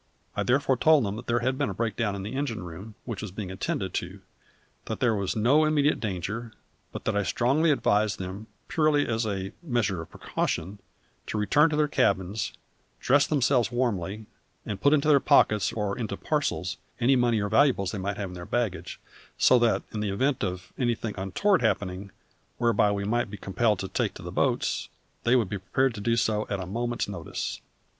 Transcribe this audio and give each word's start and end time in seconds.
I 0.35 0.41
therefore 0.41 0.77
told 0.77 1.05
them 1.05 1.21
there 1.27 1.41
had 1.41 1.59
been 1.59 1.69
a 1.69 1.75
breakdown 1.75 2.15
in 2.15 2.23
the 2.23 2.33
engine 2.33 2.63
room, 2.63 2.95
which 3.05 3.21
was 3.21 3.29
being 3.29 3.51
attended 3.51 3.93
to; 3.93 4.21
that 4.85 4.99
there 4.99 5.13
was 5.13 5.35
no 5.35 5.63
immediate 5.63 5.99
danger, 5.99 6.53
but 6.91 7.05
that 7.05 7.15
I 7.15 7.21
strongly 7.21 7.69
advised 7.69 8.17
them, 8.17 8.47
purely 8.67 9.07
as 9.07 9.27
a 9.27 9.51
measure 9.61 10.01
of 10.01 10.09
precaution, 10.09 10.79
to 11.27 11.37
return 11.37 11.69
to 11.69 11.75
their 11.75 11.87
cabins, 11.87 12.51
dress 12.99 13.27
themselves 13.27 13.71
warmly, 13.71 14.25
and 14.65 14.81
put 14.81 14.91
into 14.95 15.07
their 15.07 15.19
pockets, 15.19 15.71
or 15.71 15.95
into 15.95 16.17
parcels, 16.17 16.77
any 16.99 17.15
money 17.15 17.39
or 17.39 17.47
valuables 17.47 17.91
they 17.91 17.99
might 17.99 18.17
have 18.17 18.31
in 18.31 18.33
their 18.33 18.43
baggage, 18.47 18.99
so 19.37 19.59
that 19.59 19.83
in 19.93 19.99
the 19.99 20.09
event 20.09 20.43
of 20.43 20.73
anything 20.79 21.13
untoward 21.15 21.61
happening, 21.61 22.09
whereby 22.57 22.91
we 22.91 23.03
might 23.03 23.29
be 23.29 23.37
compelled 23.37 23.77
to 23.77 23.87
take 23.87 24.15
to 24.15 24.23
the 24.23 24.31
boats, 24.31 24.89
they 25.25 25.35
would 25.35 25.47
be 25.47 25.59
prepared 25.59 25.93
to 25.93 26.01
do 26.01 26.15
so 26.17 26.47
at 26.49 26.59
a 26.59 26.65
moment's 26.65 27.07
notice. 27.07 27.61